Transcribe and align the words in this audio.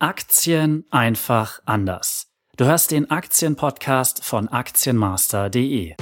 Aktien 0.00 0.84
einfach 0.92 1.58
anders. 1.64 2.28
Du 2.56 2.66
hörst 2.66 2.92
den 2.92 3.10
Aktienpodcast 3.10 4.24
von 4.24 4.46
Aktienmaster.de. 4.46 5.96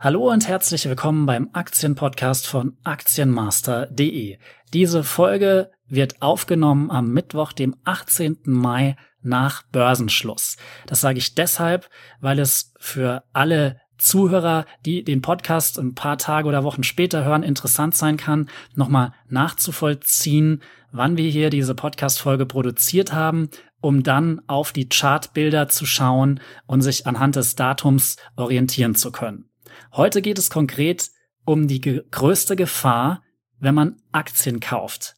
Hallo 0.00 0.30
und 0.30 0.46
herzlich 0.46 0.86
willkommen 0.86 1.24
beim 1.24 1.48
Aktienpodcast 1.54 2.46
von 2.46 2.76
Aktienmaster.de. 2.84 4.36
Diese 4.74 5.02
Folge 5.02 5.70
wird 5.86 6.20
aufgenommen 6.20 6.90
am 6.90 7.10
Mittwoch, 7.10 7.54
dem 7.54 7.74
18. 7.84 8.40
Mai 8.44 8.96
nach 9.22 9.62
Börsenschluss. 9.72 10.58
Das 10.86 11.00
sage 11.00 11.16
ich 11.16 11.34
deshalb, 11.34 11.88
weil 12.20 12.38
es 12.38 12.74
für 12.78 13.24
alle 13.32 13.80
Zuhörer, 13.98 14.64
die 14.86 15.04
den 15.04 15.22
Podcast 15.22 15.78
ein 15.78 15.94
paar 15.94 16.18
Tage 16.18 16.48
oder 16.48 16.64
Wochen 16.64 16.84
später 16.84 17.24
hören, 17.24 17.42
interessant 17.42 17.94
sein 17.94 18.16
kann, 18.16 18.48
nochmal 18.74 19.12
nachzuvollziehen, 19.28 20.62
wann 20.92 21.16
wir 21.16 21.30
hier 21.30 21.50
diese 21.50 21.74
Podcast-Folge 21.74 22.46
produziert 22.46 23.12
haben, 23.12 23.50
um 23.80 24.02
dann 24.02 24.40
auf 24.46 24.72
die 24.72 24.88
Chartbilder 24.88 25.68
zu 25.68 25.86
schauen 25.86 26.40
und 26.66 26.82
sich 26.82 27.06
anhand 27.06 27.36
des 27.36 27.56
Datums 27.56 28.16
orientieren 28.36 28.94
zu 28.94 29.12
können. 29.12 29.50
Heute 29.92 30.22
geht 30.22 30.38
es 30.38 30.50
konkret 30.50 31.10
um 31.44 31.66
die 31.66 31.80
größte 31.80 32.56
Gefahr, 32.56 33.22
wenn 33.58 33.74
man 33.74 33.96
Aktien 34.12 34.60
kauft. 34.60 35.14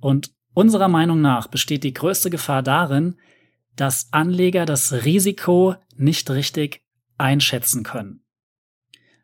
Und 0.00 0.32
unserer 0.54 0.88
Meinung 0.88 1.20
nach 1.20 1.46
besteht 1.46 1.84
die 1.84 1.94
größte 1.94 2.30
Gefahr 2.30 2.62
darin, 2.62 3.16
dass 3.76 4.08
Anleger 4.12 4.66
das 4.66 5.04
Risiko 5.04 5.74
nicht 5.96 6.30
richtig 6.30 6.82
einschätzen 7.18 7.82
können. 7.82 8.23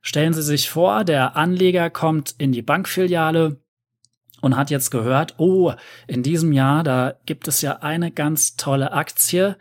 Stellen 0.00 0.32
Sie 0.32 0.42
sich 0.42 0.70
vor, 0.70 1.04
der 1.04 1.36
Anleger 1.36 1.90
kommt 1.90 2.34
in 2.38 2.52
die 2.52 2.62
Bankfiliale 2.62 3.60
und 4.40 4.56
hat 4.56 4.70
jetzt 4.70 4.90
gehört, 4.90 5.34
oh, 5.38 5.72
in 6.06 6.22
diesem 6.22 6.52
Jahr, 6.52 6.82
da 6.82 7.14
gibt 7.26 7.48
es 7.48 7.60
ja 7.60 7.78
eine 7.78 8.10
ganz 8.10 8.56
tolle 8.56 8.92
Aktie, 8.92 9.56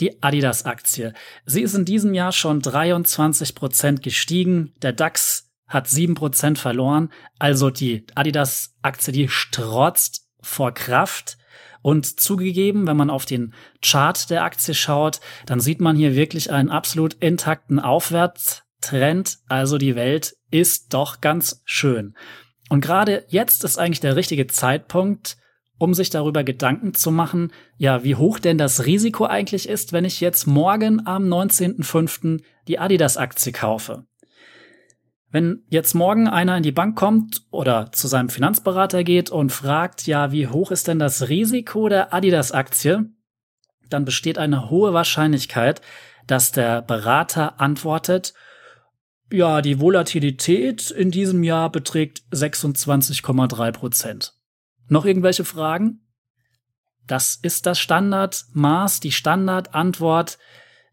die 0.00 0.22
Adidas-Aktie. 0.22 1.12
Sie 1.44 1.62
ist 1.62 1.74
in 1.74 1.84
diesem 1.84 2.14
Jahr 2.14 2.32
schon 2.32 2.60
23 2.60 3.54
Prozent 3.54 4.02
gestiegen. 4.02 4.74
Der 4.82 4.92
DAX 4.92 5.50
hat 5.66 5.88
7 5.88 6.14
Prozent 6.14 6.58
verloren. 6.58 7.10
Also 7.38 7.70
die 7.70 8.06
Adidas-Aktie, 8.14 9.12
die 9.12 9.28
strotzt 9.28 10.28
vor 10.40 10.72
Kraft. 10.72 11.38
Und 11.82 12.20
zugegeben, 12.20 12.86
wenn 12.86 12.96
man 12.96 13.10
auf 13.10 13.26
den 13.26 13.54
Chart 13.80 14.28
der 14.28 14.42
Aktie 14.42 14.74
schaut, 14.74 15.20
dann 15.46 15.60
sieht 15.60 15.80
man 15.80 15.96
hier 15.96 16.16
wirklich 16.16 16.50
einen 16.50 16.70
absolut 16.70 17.14
intakten 17.14 17.78
Aufwärtstrend. 18.86 19.38
Also 19.48 19.78
die 19.78 19.96
Welt 19.96 20.36
ist 20.50 20.94
doch 20.94 21.20
ganz 21.20 21.62
schön. 21.64 22.14
Und 22.68 22.80
gerade 22.80 23.24
jetzt 23.28 23.64
ist 23.64 23.78
eigentlich 23.78 24.00
der 24.00 24.16
richtige 24.16 24.46
Zeitpunkt, 24.46 25.36
um 25.78 25.94
sich 25.94 26.10
darüber 26.10 26.42
Gedanken 26.42 26.94
zu 26.94 27.10
machen, 27.10 27.52
ja, 27.76 28.02
wie 28.02 28.14
hoch 28.14 28.38
denn 28.38 28.58
das 28.58 28.86
Risiko 28.86 29.26
eigentlich 29.26 29.68
ist, 29.68 29.92
wenn 29.92 30.04
ich 30.04 30.20
jetzt 30.20 30.46
morgen 30.46 31.06
am 31.06 31.24
19.05. 31.24 32.42
die 32.66 32.78
Adidas-Aktie 32.78 33.52
kaufe. 33.52 34.04
Wenn 35.30 35.64
jetzt 35.68 35.94
morgen 35.94 36.28
einer 36.28 36.56
in 36.56 36.62
die 36.62 36.72
Bank 36.72 36.96
kommt 36.96 37.42
oder 37.50 37.92
zu 37.92 38.08
seinem 38.08 38.30
Finanzberater 38.30 39.04
geht 39.04 39.28
und 39.28 39.52
fragt, 39.52 40.06
ja, 40.06 40.32
wie 40.32 40.46
hoch 40.46 40.70
ist 40.70 40.88
denn 40.88 40.98
das 40.98 41.28
Risiko 41.28 41.88
der 41.88 42.14
Adidas-Aktie, 42.14 43.10
dann 43.90 44.04
besteht 44.04 44.38
eine 44.38 44.70
hohe 44.70 44.94
Wahrscheinlichkeit, 44.94 45.82
dass 46.26 46.52
der 46.52 46.80
Berater 46.80 47.60
antwortet, 47.60 48.32
ja, 49.30 49.60
die 49.60 49.80
Volatilität 49.80 50.90
in 50.90 51.10
diesem 51.10 51.42
Jahr 51.42 51.70
beträgt 51.70 52.22
26,3 52.32 53.72
Prozent. 53.72 54.34
Noch 54.88 55.04
irgendwelche 55.04 55.44
Fragen? 55.44 56.00
Das 57.06 57.36
ist 57.40 57.66
das 57.66 57.78
Standardmaß, 57.78 59.00
die 59.00 59.12
Standardantwort, 59.12 60.38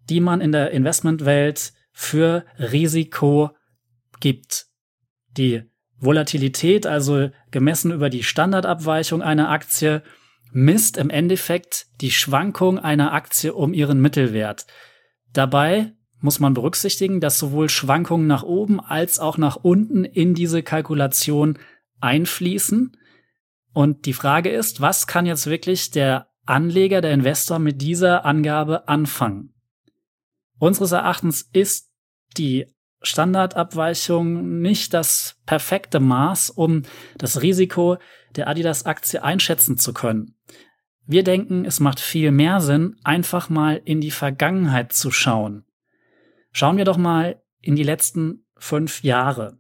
die 0.10 0.20
man 0.20 0.42
in 0.42 0.52
der 0.52 0.72
Investmentwelt 0.72 1.74
für 1.92 2.46
Risiko 2.58 3.52
gibt. 4.20 4.68
Die 5.38 5.64
Volatilität, 5.98 6.86
also 6.86 7.30
gemessen 7.52 7.92
über 7.92 8.10
die 8.10 8.24
Standardabweichung 8.24 9.22
einer 9.22 9.50
Aktie, 9.50 10.04
misst 10.52 10.98
im 10.98 11.10
Endeffekt 11.10 11.88
die 12.02 12.12
Schwankung 12.12 12.78
einer 12.78 13.14
Aktie 13.14 13.54
um 13.54 13.74
ihren 13.74 14.02
Mittelwert. 14.02 14.68
Dabei 15.34 15.94
muss 16.24 16.40
man 16.40 16.54
berücksichtigen, 16.54 17.20
dass 17.20 17.38
sowohl 17.38 17.68
Schwankungen 17.68 18.28
nach 18.28 18.44
oben 18.44 18.80
als 18.80 19.20
auch 19.20 19.38
nach 19.38 19.58
unten 19.58 20.06
in 20.06 20.34
diese 20.34 20.64
Kalkulation 20.64 21.60
einfließen. 22.00 22.96
Und 23.74 24.06
die 24.06 24.14
Frage 24.14 24.50
ist, 24.50 24.80
was 24.80 25.06
kann 25.06 25.26
jetzt 25.26 25.48
wirklich 25.48 25.92
der 25.92 26.30
Anleger, 26.46 27.02
der 27.02 27.12
Investor 27.12 27.60
mit 27.60 27.82
dieser 27.82 28.24
Angabe 28.24 28.88
anfangen? 28.88 29.54
Unseres 30.60 30.94
Erachtens 30.94 31.50
ist 31.52 31.92
die 32.38 32.68
Standardabweichung 33.02 34.62
nicht 34.62 34.94
das 34.94 35.36
perfekte 35.46 36.00
Maß, 36.00 36.52
um 36.52 36.84
das 37.18 37.42
Risiko 37.42 37.98
der 38.38 38.48
Adidas-Aktie 38.48 39.22
einschätzen 39.22 39.78
zu 39.78 39.92
können. 39.92 40.38
Wir 41.06 41.26
denken, 41.26 41.66
es 41.66 41.82
macht 41.82 42.00
viel 42.00 42.32
mehr 42.32 42.62
Sinn, 42.62 42.96
einfach 43.04 43.50
mal 43.50 43.82
in 43.84 44.00
die 44.00 44.12
Vergangenheit 44.12 44.94
zu 44.94 45.12
schauen. 45.12 45.66
Schauen 46.54 46.78
wir 46.78 46.86
doch 46.86 46.98
mal 46.98 47.42
in 47.62 47.76
die 47.76 47.84
letzten 47.84 48.46
fünf 48.58 49.04
Jahre. 49.04 49.58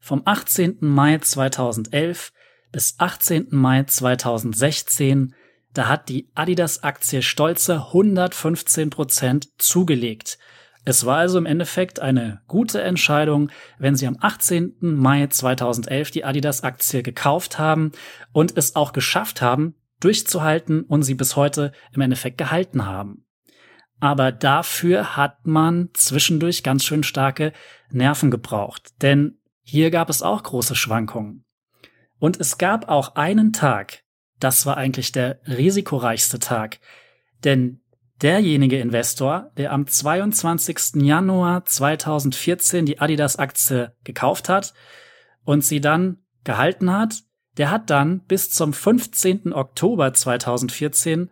Vom 0.00 0.22
18. 0.24 0.78
Mai 0.80 1.18
2011 1.18 2.32
bis 2.72 2.96
18. 2.98 3.48
Mai 3.50 3.84
2016, 3.84 5.34
da 5.72 5.88
hat 5.88 6.08
die 6.08 6.28
Adidas-Aktie 6.34 7.22
stolze 7.22 7.86
115 7.86 8.90
Prozent 8.90 9.48
zugelegt. 9.58 10.38
Es 10.84 11.06
war 11.06 11.18
also 11.18 11.38
im 11.38 11.46
Endeffekt 11.46 12.00
eine 12.00 12.40
gute 12.48 12.82
Entscheidung, 12.82 13.50
wenn 13.78 13.94
Sie 13.94 14.06
am 14.06 14.16
18. 14.18 14.76
Mai 14.80 15.28
2011 15.28 16.10
die 16.10 16.24
Adidas-Aktie 16.24 17.04
gekauft 17.04 17.58
haben 17.58 17.92
und 18.32 18.56
es 18.56 18.74
auch 18.74 18.92
geschafft 18.92 19.40
haben, 19.40 19.76
durchzuhalten 20.00 20.82
und 20.82 21.02
sie 21.02 21.14
bis 21.14 21.36
heute 21.36 21.72
im 21.92 22.00
Endeffekt 22.00 22.38
gehalten 22.38 22.86
haben. 22.86 23.26
Aber 24.00 24.32
dafür 24.32 25.16
hat 25.16 25.46
man 25.46 25.90
zwischendurch 25.92 26.62
ganz 26.62 26.84
schön 26.84 27.02
starke 27.02 27.52
Nerven 27.90 28.30
gebraucht, 28.30 28.94
denn 29.02 29.38
hier 29.62 29.90
gab 29.90 30.08
es 30.08 30.22
auch 30.22 30.42
große 30.42 30.74
Schwankungen. 30.74 31.44
Und 32.18 32.40
es 32.40 32.58
gab 32.58 32.88
auch 32.88 33.14
einen 33.14 33.52
Tag, 33.52 34.02
das 34.38 34.64
war 34.64 34.76
eigentlich 34.76 35.12
der 35.12 35.40
risikoreichste 35.46 36.38
Tag, 36.38 36.80
denn 37.44 37.82
derjenige 38.22 38.78
Investor, 38.80 39.50
der 39.56 39.72
am 39.72 39.86
22. 39.86 41.02
Januar 41.02 41.64
2014 41.64 42.86
die 42.86 43.00
Adidas-Aktie 43.00 43.94
gekauft 44.04 44.48
hat 44.48 44.74
und 45.44 45.64
sie 45.64 45.80
dann 45.80 46.18
gehalten 46.44 46.90
hat, 46.90 47.22
der 47.56 47.70
hat 47.70 47.90
dann 47.90 48.20
bis 48.20 48.50
zum 48.50 48.72
15. 48.72 49.52
Oktober 49.52 50.12
2014 50.12 51.30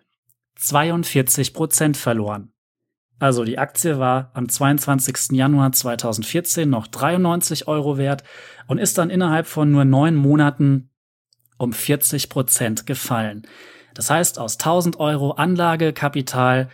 42 0.56 1.55
Prozent 1.55 1.97
verloren. 1.97 2.53
Also 3.19 3.45
die 3.45 3.59
Aktie 3.59 3.99
war 3.99 4.31
am 4.34 4.49
22. 4.49 5.33
Januar 5.33 5.73
2014 5.73 6.71
noch 6.71 6.87
93 6.87 7.67
Euro 7.67 7.99
wert 7.99 8.23
und 8.69 8.79
ist 8.79 8.99
dann 8.99 9.11
innerhalb 9.11 9.47
von 9.47 9.71
nur 9.71 9.84
neun 9.84 10.15
Monaten 10.15 10.91
um 11.56 11.73
40 11.73 12.29
Prozent 12.29 12.87
gefallen. 12.87 13.43
Das 13.95 14.11
heißt, 14.11 14.39
aus 14.39 14.55
1000 14.55 15.01
Euro 15.01 15.33
Anlagekapital 15.33 16.69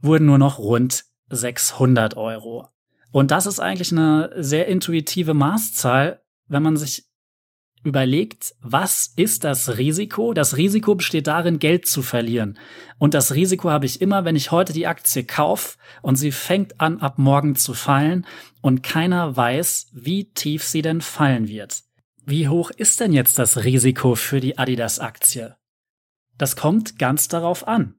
wurden 0.00 0.26
nur 0.26 0.38
noch 0.38 0.58
rund 0.58 1.04
600 1.30 2.16
Euro. 2.16 2.68
Und 3.10 3.32
das 3.32 3.46
ist 3.46 3.58
eigentlich 3.58 3.90
eine 3.90 4.30
sehr 4.36 4.68
intuitive 4.68 5.34
Maßzahl, 5.34 6.22
wenn 6.46 6.62
man 6.62 6.76
sich 6.76 7.06
überlegt, 7.84 8.54
was 8.60 9.12
ist 9.16 9.44
das 9.44 9.76
Risiko? 9.78 10.32
Das 10.32 10.56
Risiko 10.56 10.94
besteht 10.94 11.26
darin, 11.26 11.58
Geld 11.58 11.86
zu 11.86 12.02
verlieren. 12.02 12.58
Und 12.98 13.14
das 13.14 13.34
Risiko 13.34 13.70
habe 13.70 13.86
ich 13.86 14.00
immer, 14.00 14.24
wenn 14.24 14.36
ich 14.36 14.50
heute 14.50 14.72
die 14.72 14.86
Aktie 14.86 15.24
kaufe 15.24 15.76
und 16.02 16.16
sie 16.16 16.32
fängt 16.32 16.80
an, 16.80 17.00
ab 17.00 17.18
morgen 17.18 17.54
zu 17.54 17.74
fallen 17.74 18.26
und 18.62 18.82
keiner 18.82 19.36
weiß, 19.36 19.88
wie 19.92 20.32
tief 20.32 20.64
sie 20.64 20.82
denn 20.82 21.00
fallen 21.00 21.48
wird. 21.48 21.82
Wie 22.24 22.48
hoch 22.48 22.70
ist 22.70 23.00
denn 23.00 23.12
jetzt 23.12 23.38
das 23.38 23.64
Risiko 23.64 24.14
für 24.14 24.40
die 24.40 24.56
Adidas-Aktie? 24.56 25.56
Das 26.38 26.56
kommt 26.56 26.98
ganz 26.98 27.28
darauf 27.28 27.68
an. 27.68 27.96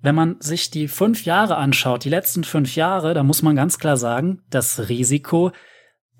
Wenn 0.00 0.14
man 0.14 0.40
sich 0.40 0.70
die 0.70 0.86
fünf 0.86 1.24
Jahre 1.24 1.56
anschaut, 1.56 2.04
die 2.04 2.10
letzten 2.10 2.44
fünf 2.44 2.76
Jahre, 2.76 3.14
da 3.14 3.22
muss 3.22 3.42
man 3.42 3.56
ganz 3.56 3.78
klar 3.78 3.96
sagen, 3.96 4.42
das 4.48 4.88
Risiko 4.88 5.50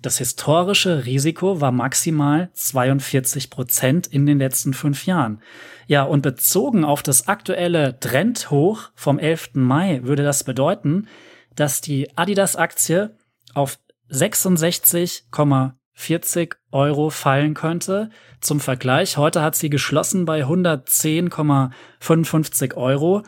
das 0.00 0.18
historische 0.18 1.06
Risiko 1.06 1.60
war 1.60 1.72
maximal 1.72 2.50
42 2.52 3.50
Prozent 3.50 4.06
in 4.06 4.26
den 4.26 4.38
letzten 4.38 4.72
fünf 4.72 5.06
Jahren. 5.06 5.42
Ja, 5.88 6.04
und 6.04 6.22
bezogen 6.22 6.84
auf 6.84 7.02
das 7.02 7.26
aktuelle 7.26 7.98
Trendhoch 7.98 8.92
vom 8.94 9.18
11. 9.18 9.54
Mai 9.54 10.04
würde 10.04 10.22
das 10.22 10.44
bedeuten, 10.44 11.08
dass 11.56 11.80
die 11.80 12.16
Adidas-Aktie 12.16 13.16
auf 13.54 13.80
66,40 14.10 16.54
Euro 16.70 17.10
fallen 17.10 17.54
könnte. 17.54 18.10
Zum 18.40 18.60
Vergleich, 18.60 19.16
heute 19.16 19.42
hat 19.42 19.56
sie 19.56 19.68
geschlossen 19.68 20.26
bei 20.26 20.44
110,55 20.44 22.76
Euro, 22.76 23.24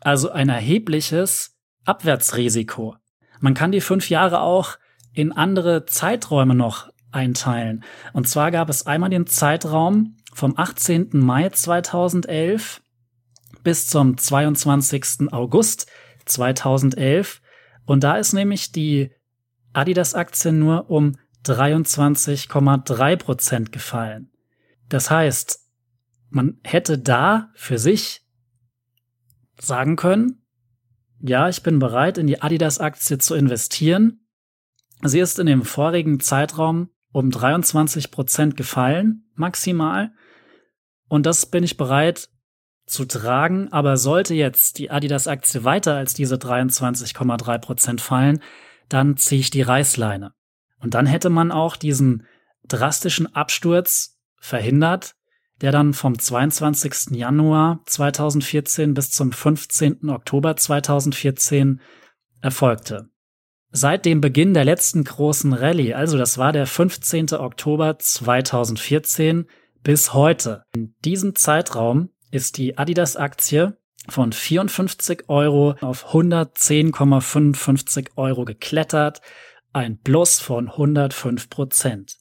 also 0.00 0.30
ein 0.30 0.48
erhebliches 0.48 1.58
Abwärtsrisiko. 1.84 2.96
Man 3.40 3.52
kann 3.52 3.72
die 3.72 3.82
fünf 3.82 4.08
Jahre 4.08 4.40
auch 4.40 4.78
in 5.14 5.32
andere 5.32 5.86
Zeiträume 5.86 6.54
noch 6.54 6.90
einteilen. 7.10 7.84
Und 8.12 8.28
zwar 8.28 8.50
gab 8.50 8.68
es 8.68 8.86
einmal 8.86 9.10
den 9.10 9.26
Zeitraum 9.26 10.16
vom 10.34 10.58
18. 10.58 11.10
Mai 11.12 11.48
2011 11.48 12.82
bis 13.62 13.86
zum 13.86 14.18
22. 14.18 15.32
August 15.32 15.86
2011. 16.26 17.40
Und 17.86 18.04
da 18.04 18.16
ist 18.16 18.32
nämlich 18.32 18.72
die 18.72 19.12
Adidas-Aktie 19.72 20.52
nur 20.52 20.90
um 20.90 21.16
23,3 21.44 23.16
Prozent 23.16 23.72
gefallen. 23.72 24.30
Das 24.88 25.10
heißt, 25.10 25.60
man 26.30 26.58
hätte 26.64 26.98
da 26.98 27.50
für 27.54 27.78
sich 27.78 28.22
sagen 29.60 29.96
können, 29.96 30.40
ja, 31.20 31.48
ich 31.48 31.62
bin 31.62 31.78
bereit, 31.78 32.18
in 32.18 32.26
die 32.26 32.42
Adidas-Aktie 32.42 33.18
zu 33.18 33.34
investieren. 33.34 34.23
Sie 35.06 35.20
ist 35.20 35.38
in 35.38 35.46
dem 35.46 35.64
vorigen 35.64 36.18
Zeitraum 36.20 36.88
um 37.12 37.30
23 37.30 38.10
Prozent 38.10 38.56
gefallen, 38.56 39.30
maximal. 39.34 40.12
Und 41.08 41.26
das 41.26 41.46
bin 41.46 41.62
ich 41.62 41.76
bereit 41.76 42.30
zu 42.86 43.04
tragen. 43.04 43.70
Aber 43.70 43.96
sollte 43.96 44.34
jetzt 44.34 44.78
die 44.78 44.90
Adidas-Aktie 44.90 45.62
weiter 45.62 45.94
als 45.94 46.14
diese 46.14 46.36
23,3 46.36 47.58
Prozent 47.58 48.00
fallen, 48.00 48.40
dann 48.88 49.16
ziehe 49.16 49.40
ich 49.40 49.50
die 49.50 49.62
Reißleine. 49.62 50.32
Und 50.80 50.94
dann 50.94 51.06
hätte 51.06 51.30
man 51.30 51.52
auch 51.52 51.76
diesen 51.76 52.26
drastischen 52.66 53.34
Absturz 53.34 54.18
verhindert, 54.38 55.14
der 55.60 55.70
dann 55.70 55.94
vom 55.94 56.18
22. 56.18 57.16
Januar 57.16 57.80
2014 57.86 58.94
bis 58.94 59.10
zum 59.10 59.32
15. 59.32 60.08
Oktober 60.08 60.56
2014 60.56 61.80
erfolgte. 62.40 63.10
Seit 63.76 64.04
dem 64.04 64.20
Beginn 64.20 64.54
der 64.54 64.64
letzten 64.64 65.02
großen 65.02 65.52
Rallye, 65.52 65.94
also 65.94 66.16
das 66.16 66.38
war 66.38 66.52
der 66.52 66.64
15. 66.64 67.32
Oktober 67.32 67.98
2014 67.98 69.48
bis 69.82 70.14
heute. 70.14 70.62
In 70.76 70.94
diesem 71.04 71.34
Zeitraum 71.34 72.10
ist 72.30 72.56
die 72.56 72.78
Adidas-Aktie 72.78 73.76
von 74.08 74.30
54 74.30 75.24
Euro 75.28 75.74
auf 75.80 76.14
110,55 76.14 78.10
Euro 78.14 78.44
geklettert, 78.44 79.20
ein 79.72 79.98
Plus 79.98 80.38
von 80.38 80.68
105 80.68 81.50
Prozent. 81.50 82.18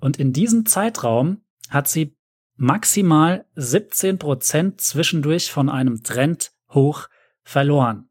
Und 0.00 0.18
in 0.18 0.32
diesem 0.32 0.66
Zeitraum 0.66 1.44
hat 1.70 1.86
sie 1.86 2.16
maximal 2.56 3.44
17 3.54 4.18
Prozent 4.18 4.80
zwischendurch 4.80 5.52
von 5.52 5.68
einem 5.68 6.02
Trend 6.02 6.50
hoch 6.70 7.06
verloren. 7.44 8.08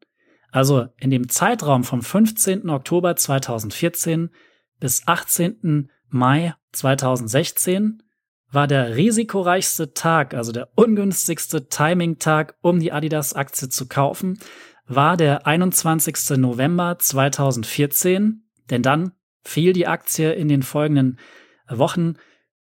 Also 0.51 0.87
in 0.97 1.09
dem 1.09 1.29
Zeitraum 1.29 1.83
vom 1.83 2.01
15. 2.01 2.69
Oktober 2.69 3.15
2014 3.15 4.29
bis 4.79 5.07
18. 5.07 5.89
Mai 6.09 6.53
2016 6.73 8.03
war 8.51 8.67
der 8.67 8.97
risikoreichste 8.97 9.93
Tag, 9.93 10.33
also 10.33 10.51
der 10.51 10.69
ungünstigste 10.75 11.69
Timing-Tag, 11.69 12.55
um 12.61 12.79
die 12.81 12.91
Adidas-Aktie 12.91 13.69
zu 13.69 13.87
kaufen, 13.87 14.39
war 14.87 15.15
der 15.15 15.47
21. 15.47 16.37
November 16.37 16.99
2014, 16.99 18.43
denn 18.69 18.83
dann 18.83 19.13
fiel 19.43 19.71
die 19.71 19.87
Aktie 19.87 20.33
in 20.33 20.49
den 20.49 20.63
folgenden 20.63 21.17
Wochen 21.69 22.15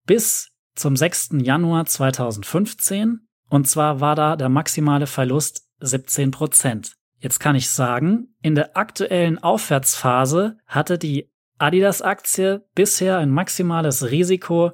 bis 0.06 0.50
zum 0.76 0.96
6. 0.96 1.30
Januar 1.42 1.86
2015. 1.86 3.26
Und 3.48 3.68
zwar 3.68 4.00
war 4.00 4.14
da 4.14 4.36
der 4.36 4.48
maximale 4.48 5.08
Verlust 5.08 5.68
17 5.80 6.30
Prozent. 6.30 6.96
Jetzt 7.22 7.38
kann 7.38 7.54
ich 7.54 7.70
sagen, 7.70 8.34
in 8.42 8.56
der 8.56 8.76
aktuellen 8.76 9.38
Aufwärtsphase 9.38 10.58
hatte 10.66 10.98
die 10.98 11.30
Adidas-Aktie 11.58 12.64
bisher 12.74 13.18
ein 13.18 13.30
maximales 13.30 14.10
Risiko 14.10 14.72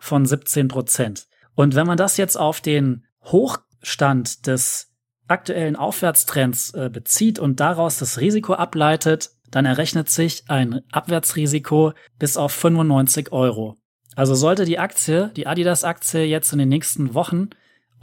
von 0.00 0.26
17 0.26 0.66
Prozent. 0.66 1.28
Und 1.54 1.76
wenn 1.76 1.86
man 1.86 1.96
das 1.96 2.16
jetzt 2.16 2.36
auf 2.36 2.60
den 2.60 3.04
Hochstand 3.22 4.48
des 4.48 4.92
aktuellen 5.28 5.76
Aufwärtstrends 5.76 6.74
äh, 6.74 6.90
bezieht 6.92 7.38
und 7.38 7.60
daraus 7.60 7.98
das 7.98 8.18
Risiko 8.18 8.54
ableitet, 8.54 9.30
dann 9.52 9.64
errechnet 9.64 10.10
sich 10.10 10.42
ein 10.48 10.80
Abwärtsrisiko 10.90 11.92
bis 12.18 12.36
auf 12.36 12.50
95 12.50 13.30
Euro. 13.30 13.76
Also 14.16 14.34
sollte 14.34 14.64
die 14.64 14.80
Aktie, 14.80 15.30
die 15.36 15.46
Adidas-Aktie 15.46 16.24
jetzt 16.24 16.52
in 16.52 16.58
den 16.58 16.68
nächsten 16.70 17.14
Wochen 17.14 17.50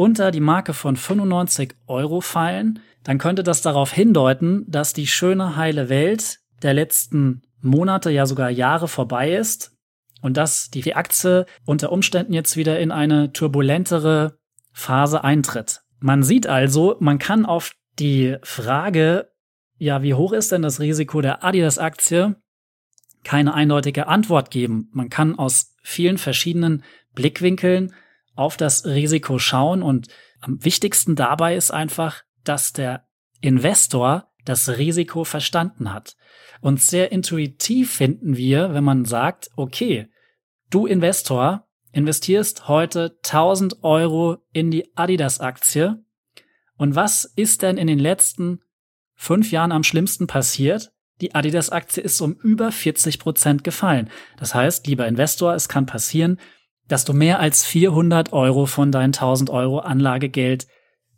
unter 0.01 0.31
die 0.31 0.39
Marke 0.39 0.73
von 0.73 0.95
95 0.95 1.75
Euro 1.85 2.21
fallen, 2.21 2.79
dann 3.03 3.19
könnte 3.19 3.43
das 3.43 3.61
darauf 3.61 3.93
hindeuten, 3.93 4.65
dass 4.67 4.93
die 4.93 5.05
schöne 5.05 5.55
heile 5.57 5.89
Welt 5.89 6.39
der 6.63 6.73
letzten 6.73 7.43
Monate, 7.61 8.09
ja 8.09 8.25
sogar 8.25 8.49
Jahre 8.49 8.87
vorbei 8.87 9.35
ist 9.35 9.77
und 10.23 10.37
dass 10.37 10.71
die 10.71 10.95
Aktie 10.95 11.45
unter 11.65 11.91
Umständen 11.91 12.33
jetzt 12.33 12.57
wieder 12.57 12.79
in 12.79 12.91
eine 12.91 13.31
turbulentere 13.31 14.39
Phase 14.73 15.23
eintritt. 15.23 15.81
Man 15.99 16.23
sieht 16.23 16.47
also, 16.47 16.95
man 16.99 17.19
kann 17.19 17.45
auf 17.45 17.73
die 17.99 18.37
Frage, 18.41 19.29
ja, 19.77 20.01
wie 20.01 20.15
hoch 20.15 20.33
ist 20.33 20.51
denn 20.51 20.63
das 20.63 20.79
Risiko 20.79 21.21
der 21.21 21.43
Adidas-Aktie, 21.43 22.37
keine 23.23 23.53
eindeutige 23.53 24.07
Antwort 24.07 24.49
geben. 24.49 24.89
Man 24.93 25.09
kann 25.09 25.37
aus 25.37 25.75
vielen 25.83 26.17
verschiedenen 26.17 26.83
Blickwinkeln 27.13 27.93
auf 28.35 28.57
das 28.57 28.85
Risiko 28.85 29.39
schauen 29.39 29.83
und 29.83 30.07
am 30.39 30.63
wichtigsten 30.63 31.15
dabei 31.15 31.55
ist 31.55 31.71
einfach, 31.71 32.23
dass 32.43 32.73
der 32.73 33.05
Investor 33.41 34.31
das 34.45 34.69
Risiko 34.69 35.23
verstanden 35.23 35.93
hat. 35.93 36.15
Und 36.61 36.81
sehr 36.81 37.11
intuitiv 37.11 37.93
finden 37.93 38.37
wir, 38.37 38.73
wenn 38.73 38.83
man 38.83 39.05
sagt, 39.05 39.49
okay, 39.55 40.09
du 40.69 40.85
Investor 40.85 41.67
investierst 41.91 42.67
heute 42.67 43.17
1000 43.23 43.83
Euro 43.83 44.37
in 44.53 44.71
die 44.71 44.95
Adidas-Aktie. 44.95 46.03
Und 46.77 46.95
was 46.95 47.25
ist 47.25 47.61
denn 47.61 47.77
in 47.77 47.87
den 47.87 47.99
letzten 47.99 48.61
fünf 49.15 49.51
Jahren 49.51 49.71
am 49.71 49.83
schlimmsten 49.83 50.27
passiert? 50.27 50.91
Die 51.19 51.35
Adidas-Aktie 51.35 52.01
ist 52.01 52.19
um 52.21 52.33
über 52.33 52.71
40 52.71 53.19
Prozent 53.19 53.63
gefallen. 53.63 54.09
Das 54.37 54.55
heißt, 54.55 54.87
lieber 54.87 55.07
Investor, 55.07 55.53
es 55.53 55.69
kann 55.69 55.85
passieren, 55.85 56.39
dass 56.91 57.05
du 57.05 57.13
mehr 57.13 57.39
als 57.39 57.65
400 57.65 58.33
Euro 58.33 58.65
von 58.65 58.91
deinen 58.91 59.13
1000 59.13 59.49
Euro 59.49 59.79
Anlagegeld 59.79 60.67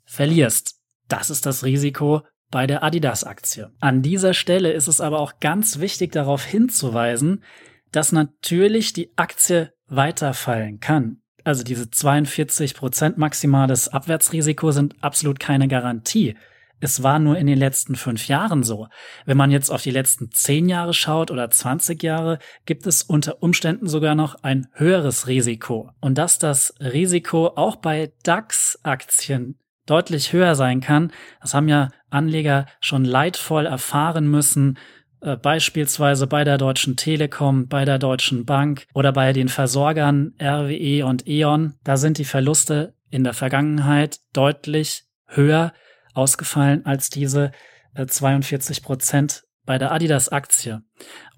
verlierst. 0.06 0.76
Das 1.08 1.30
ist 1.30 1.46
das 1.46 1.64
Risiko 1.64 2.22
bei 2.52 2.68
der 2.68 2.84
Adidas-Aktie. 2.84 3.72
An 3.80 4.04
dieser 4.04 4.36
Stelle 4.36 4.72
ist 4.72 4.88
es 4.88 5.02
aber 5.02 5.20
auch 5.20 5.40
ganz 5.40 5.80
wichtig 5.80 6.12
darauf 6.12 6.46
hinzuweisen, 6.46 7.44
dass 7.92 8.12
natürlich 8.12 8.94
die 8.94 9.18
Aktie 9.18 9.74
weiterfallen 9.88 10.80
kann. 10.80 11.22
Also 11.44 11.64
diese 11.64 11.90
42 11.90 12.76
Prozent 12.76 13.18
maximales 13.18 13.90
Abwärtsrisiko 13.90 14.72
sind 14.72 14.96
absolut 15.04 15.40
keine 15.40 15.68
Garantie. 15.68 16.36
Es 16.80 17.02
war 17.02 17.20
nur 17.20 17.38
in 17.38 17.48
den 17.48 17.58
letzten 17.58 17.96
fünf 17.96 18.28
Jahren 18.28 18.64
so. 18.64 18.88
Wenn 19.26 19.38
man 19.38 19.52
jetzt 19.52 19.70
auf 19.70 19.82
die 19.82 19.92
letzten 19.92 20.32
zehn 20.32 20.68
Jahre 20.68 20.94
schaut 20.94 21.32
oder 21.32 21.50
20 21.50 22.04
Jahre, 22.04 22.40
gibt 22.66 22.86
es 22.86 23.04
unter 23.04 23.42
Umständen 23.42 23.88
sogar 23.88 24.16
noch 24.16 24.44
ein 24.44 24.68
höheres 24.74 25.28
Risiko. 25.28 25.92
Und 26.02 26.18
dass 26.18 26.40
das 26.40 26.74
Risiko 26.82 27.48
auch 27.56 27.78
bei 27.78 28.12
DAX-Aktien 28.24 29.58
deutlich 29.86 30.34
höher 30.34 30.56
sein 30.56 30.82
kann, 30.82 31.12
das 31.42 31.54
haben 31.54 31.68
ja 31.68 31.90
Anleger 32.10 32.66
schon 32.80 33.06
leidvoll 33.06 33.66
erfahren 33.66 34.28
müssen, 34.28 34.78
äh, 35.24 35.38
beispielsweise 35.38 36.28
bei 36.28 36.44
der 36.44 36.58
Deutschen 36.58 36.98
Telekom, 36.98 37.68
bei 37.68 37.86
der 37.86 37.98
Deutschen 37.98 38.46
Bank 38.46 38.86
oder 38.94 39.14
bei 39.14 39.32
den 39.32 39.48
Versorgern 39.48 40.34
RWE 40.42 41.06
und 41.06 41.28
E.ON. 41.28 41.76
Da 41.84 41.96
sind 41.96 42.18
die 42.18 42.26
Verluste 42.26 42.94
in 43.10 43.24
der 43.24 43.34
Vergangenheit 43.34 44.20
deutlich 44.34 45.06
höher 45.28 45.72
ausgefallen 46.14 46.86
als 46.86 47.10
diese 47.10 47.52
äh, 47.96 48.06
42 48.06 48.84
Prozent 48.84 49.44
bei 49.66 49.78
der 49.78 49.92
Adidas-Aktie. 49.92 50.82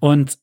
Und 0.00 0.38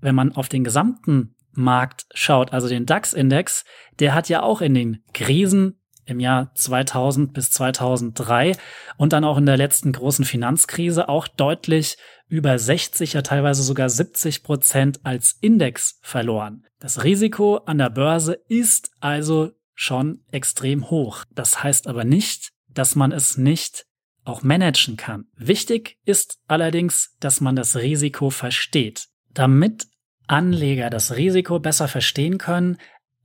wenn 0.00 0.14
man 0.14 0.32
auf 0.32 0.48
den 0.48 0.64
gesamten 0.64 1.34
Markt 1.52 2.06
schaut, 2.14 2.52
also 2.52 2.68
den 2.68 2.86
DAX-Index, 2.86 3.64
der 3.98 4.14
hat 4.14 4.28
ja 4.28 4.42
auch 4.42 4.60
in 4.60 4.74
den 4.74 5.02
Krisen 5.12 5.80
im 6.08 6.20
Jahr 6.20 6.54
2000 6.54 7.34
bis 7.34 7.50
2003 7.50 8.56
und 8.96 9.12
dann 9.12 9.24
auch 9.24 9.36
in 9.36 9.46
der 9.46 9.58
letzten 9.58 9.92
großen 9.92 10.24
Finanzkrise 10.24 11.08
auch 11.08 11.28
deutlich 11.28 11.98
über 12.28 12.58
60, 12.58 13.12
ja 13.12 13.22
teilweise 13.22 13.62
sogar 13.62 13.90
70 13.90 14.42
Prozent 14.42 15.00
als 15.04 15.36
Index 15.40 15.98
verloren. 16.02 16.64
Das 16.80 17.04
Risiko 17.04 17.56
an 17.58 17.78
der 17.78 17.90
Börse 17.90 18.34
ist 18.48 18.90
also 19.00 19.52
schon 19.74 20.20
extrem 20.30 20.90
hoch. 20.90 21.24
Das 21.34 21.62
heißt 21.62 21.86
aber 21.86 22.04
nicht, 22.04 22.52
dass 22.68 22.94
man 22.94 23.12
es 23.12 23.36
nicht 23.36 23.86
auch 24.24 24.42
managen 24.42 24.96
kann. 24.96 25.26
Wichtig 25.36 25.98
ist 26.04 26.38
allerdings, 26.46 27.16
dass 27.20 27.40
man 27.40 27.56
das 27.56 27.76
Risiko 27.76 28.30
versteht. 28.30 29.08
Damit 29.32 29.86
Anleger 30.26 30.90
das 30.90 31.16
Risiko 31.16 31.58
besser 31.58 31.88
verstehen 31.88 32.38
können, 32.38 32.76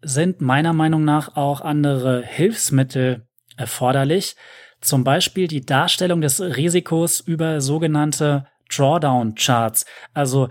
sind 0.01 0.41
meiner 0.41 0.73
Meinung 0.73 1.03
nach 1.03 1.35
auch 1.35 1.61
andere 1.61 2.23
Hilfsmittel 2.23 3.27
erforderlich. 3.57 4.35
Zum 4.81 5.03
Beispiel 5.03 5.47
die 5.47 5.65
Darstellung 5.65 6.21
des 6.21 6.41
Risikos 6.41 7.19
über 7.19 7.61
sogenannte 7.61 8.47
Drawdown-Charts, 8.69 9.85
also 10.13 10.49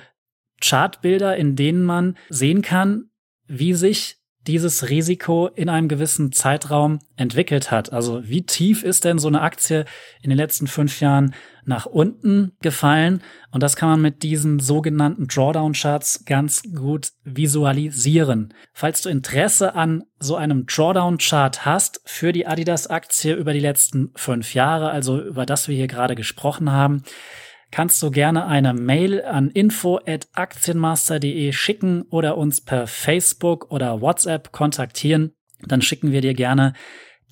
Chartbilder, 0.60 1.36
in 1.36 1.56
denen 1.56 1.84
man 1.84 2.16
sehen 2.28 2.62
kann, 2.62 3.10
wie 3.46 3.74
sich 3.74 4.18
dieses 4.46 4.88
Risiko 4.88 5.46
in 5.46 5.68
einem 5.68 5.88
gewissen 5.88 6.32
Zeitraum 6.32 6.98
entwickelt 7.16 7.70
hat. 7.70 7.92
Also 7.92 8.22
wie 8.24 8.44
tief 8.44 8.82
ist 8.82 9.04
denn 9.04 9.18
so 9.18 9.28
eine 9.28 9.40
Aktie 9.40 9.84
in 10.20 10.30
den 10.30 10.36
letzten 10.36 10.66
fünf 10.66 11.00
Jahren 11.00 11.34
nach 11.64 11.86
unten 11.86 12.52
gefallen? 12.60 13.22
Und 13.52 13.62
das 13.62 13.76
kann 13.76 13.88
man 13.88 14.02
mit 14.02 14.22
diesen 14.22 14.58
sogenannten 14.58 15.28
Drawdown-Charts 15.28 16.24
ganz 16.24 16.62
gut 16.74 17.12
visualisieren. 17.24 18.52
Falls 18.72 19.02
du 19.02 19.08
Interesse 19.08 19.74
an 19.74 20.02
so 20.18 20.34
einem 20.34 20.66
Drawdown-Chart 20.66 21.64
hast 21.64 22.00
für 22.04 22.32
die 22.32 22.46
Adidas-Aktie 22.46 23.34
über 23.34 23.52
die 23.52 23.60
letzten 23.60 24.10
fünf 24.16 24.54
Jahre, 24.54 24.90
also 24.90 25.20
über 25.20 25.46
das 25.46 25.68
wir 25.68 25.76
hier 25.76 25.88
gerade 25.88 26.16
gesprochen 26.16 26.72
haben, 26.72 27.04
kannst 27.72 28.00
du 28.02 28.12
gerne 28.12 28.46
eine 28.46 28.74
Mail 28.74 29.24
an 29.24 29.50
info@aktienmaster.de 29.50 31.50
schicken 31.52 32.02
oder 32.02 32.38
uns 32.38 32.60
per 32.60 32.86
Facebook 32.86 33.72
oder 33.72 34.00
WhatsApp 34.00 34.52
kontaktieren. 34.52 35.32
Dann 35.66 35.82
schicken 35.82 36.12
wir 36.12 36.20
dir 36.20 36.34
gerne 36.34 36.74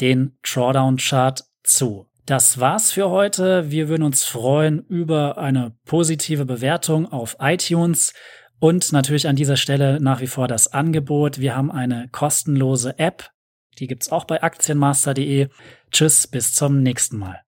den 0.00 0.36
Drawdown 0.42 0.96
Chart 0.96 1.44
zu. 1.62 2.08
Das 2.26 2.58
war's 2.58 2.90
für 2.92 3.10
heute. 3.10 3.70
Wir 3.70 3.88
würden 3.88 4.02
uns 4.02 4.24
freuen 4.24 4.84
über 4.88 5.38
eine 5.38 5.76
positive 5.84 6.46
Bewertung 6.46 7.10
auf 7.10 7.36
iTunes 7.40 8.12
und 8.58 8.92
natürlich 8.92 9.28
an 9.28 9.36
dieser 9.36 9.56
Stelle 9.56 10.00
nach 10.00 10.20
wie 10.20 10.26
vor 10.26 10.48
das 10.48 10.72
Angebot. 10.72 11.38
Wir 11.38 11.56
haben 11.56 11.70
eine 11.70 12.08
kostenlose 12.12 12.98
App. 12.98 13.30
Die 13.78 13.86
gibt's 13.86 14.12
auch 14.12 14.24
bei 14.24 14.42
aktienmaster.de. 14.42 15.48
Tschüss, 15.90 16.26
bis 16.26 16.54
zum 16.54 16.82
nächsten 16.82 17.18
Mal. 17.18 17.40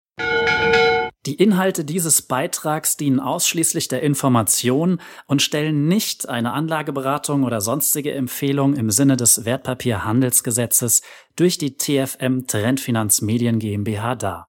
Die 1.25 1.35
Inhalte 1.35 1.85
dieses 1.85 2.21
Beitrags 2.21 2.97
dienen 2.97 3.21
ausschließlich 3.21 3.87
der 3.87 4.03
Information 4.03 4.99
und 5.25 5.41
stellen 5.41 5.87
nicht 5.87 6.27
eine 6.27 6.51
Anlageberatung 6.51 7.43
oder 7.43 7.61
sonstige 7.61 8.11
Empfehlung 8.11 8.73
im 8.73 8.91
Sinne 8.91 9.15
des 9.15 9.45
Wertpapierhandelsgesetzes 9.45 11.01
durch 11.37 11.57
die 11.57 11.77
TFM 11.77 12.45
Trendfinanzmedien 12.45 13.59
GmbH 13.59 14.15
dar 14.15 14.41